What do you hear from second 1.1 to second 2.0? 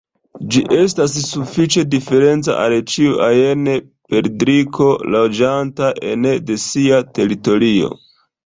sufiĉe